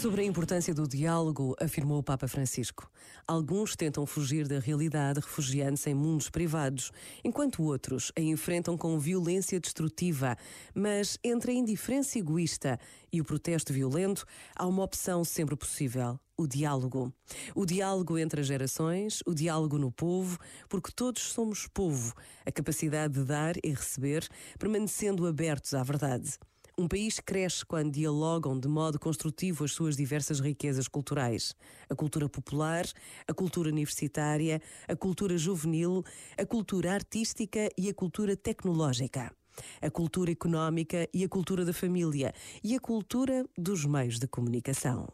[0.00, 2.88] Sobre a importância do diálogo, afirmou o Papa Francisco.
[3.26, 6.92] Alguns tentam fugir da realidade refugiando-se em mundos privados,
[7.24, 10.36] enquanto outros a enfrentam com violência destrutiva.
[10.74, 12.78] Mas entre a indiferença egoísta
[13.10, 17.10] e o protesto violento, há uma opção sempre possível: o diálogo.
[17.54, 20.38] O diálogo entre as gerações, o diálogo no povo,
[20.68, 22.12] porque todos somos povo,
[22.44, 24.28] a capacidade de dar e receber,
[24.58, 26.38] permanecendo abertos à verdade.
[26.78, 31.54] Um país cresce quando dialogam de modo construtivo as suas diversas riquezas culturais.
[31.88, 32.84] A cultura popular,
[33.26, 36.04] a cultura universitária, a cultura juvenil,
[36.36, 39.32] a cultura artística e a cultura tecnológica.
[39.80, 45.08] A cultura económica e a cultura da família e a cultura dos meios de comunicação.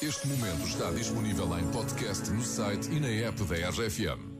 [0.00, 4.38] Este momento está disponível em podcast no site e na app da RFM.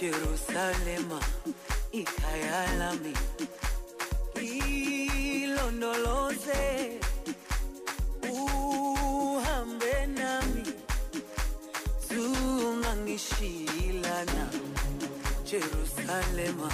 [0.00, 1.20] Jerusalema
[1.92, 3.12] ikhaya lami
[5.42, 6.62] ilondoloze
[8.32, 10.64] uhambe nami.
[12.08, 14.48] Zungangishilana
[15.44, 16.70] Jerusalema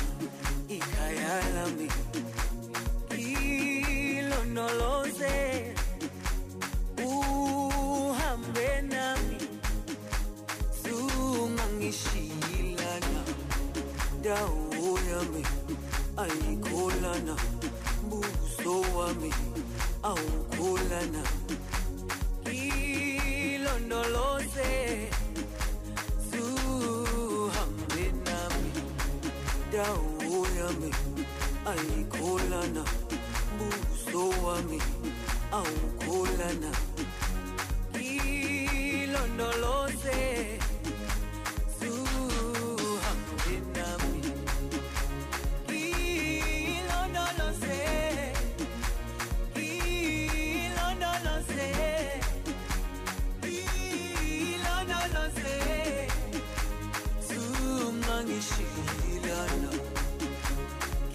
[14.26, 14.58] Dau
[15.08, 15.42] yami
[16.18, 17.34] aikolana,
[18.10, 19.30] buso wa mi wami
[20.02, 21.22] aukolana.
[22.50, 23.94] Ilondolose
[26.30, 28.70] suhambe nami.
[29.70, 30.06] Dau
[30.58, 30.90] yami
[31.70, 32.82] aikolana,
[33.58, 34.78] buso wa mi
[35.52, 36.72] awu wami aukolana.
[58.36, 59.72] Ilondo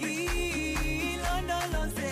[0.00, 2.10] Ilondo lonse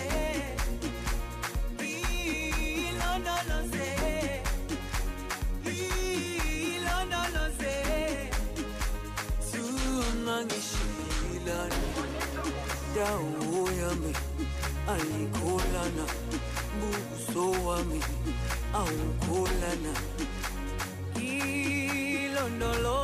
[1.79, 3.87] Ilondo lonse
[5.65, 7.73] Ilondo lonse
[9.49, 10.87] Sumangishi
[16.79, 17.99] buso wami
[18.79, 19.93] awukholana
[21.19, 23.00] Ilondo lonse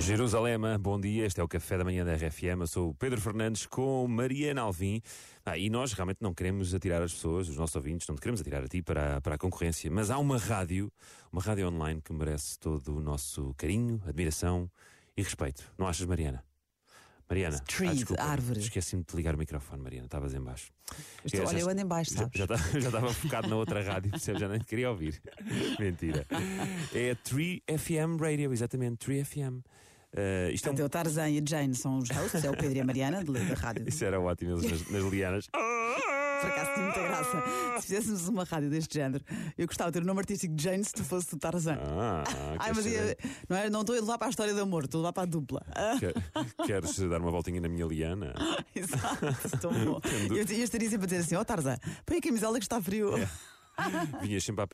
[0.00, 1.26] Jerusalema, bom dia.
[1.26, 2.60] Este é o Café da Manhã da RFM.
[2.60, 5.02] Eu sou o Pedro Fernandes com Mariana Alvim.
[5.44, 8.40] Ah, e nós realmente não queremos atirar as pessoas, os nossos ouvintes, não te queremos
[8.40, 9.90] atirar a ti para, a- para a concorrência.
[9.90, 10.90] Mas há uma rádio,
[11.30, 14.70] uma rádio online que merece todo o nosso carinho, admiração
[15.16, 15.70] e respeito.
[15.78, 16.42] Não achas, Mariana?
[17.28, 18.58] Mariana, ah, desculpa, árvore.
[18.58, 20.06] Esqueci-me de ligar o microfone, Mariana.
[20.06, 20.72] Estavas em baixo.
[21.24, 22.38] Estou- Já- olha, eu ando em baixo, já- sabes?
[22.38, 24.40] Já, estava- já estava focado na outra rádio, percebes?
[24.40, 25.20] já nem queria ouvir.
[25.78, 26.26] Mentira.
[26.92, 29.62] É a 3FM Radio, exatamente, 3FM.
[30.12, 32.76] Uh, isto é um o Tarzan e a Jane são os hosts, é o Pedro
[32.76, 33.84] e a Mariana, de- da rádio.
[33.88, 35.46] Isso era ótimo, eles nas, nas lianas.
[36.40, 37.42] Por acaso tinha muita graça.
[37.80, 39.22] Se fizéssemos uma rádio deste género,
[39.58, 41.76] eu gostava de ter o nome artístico de Jane se tu fosse o Tarzan.
[41.78, 42.24] Ah,
[42.58, 43.16] Ai, mas ia-
[43.46, 45.22] não, é, não estou a levar para a história de amor, estou a levar para
[45.24, 45.62] a dupla.
[46.00, 46.14] Quer-
[46.66, 48.32] queres dar uma voltinha na minha liana?
[48.74, 50.00] exato, tão bom.
[50.00, 51.76] Tendo- Eu, eu estaria sempre a dizer assim: Ó Tarzan,
[52.06, 53.10] põe a camisola que está frio.
[54.22, 54.66] Vinhas sempre a